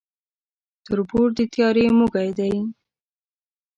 تر 0.85 0.99
بور 1.09 1.27
د 1.37 1.39
تيارې 1.53 1.85
موږى 1.97 2.29
دى. 2.37 2.53